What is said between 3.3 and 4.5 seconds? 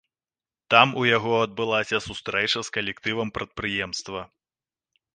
прадпрыемства.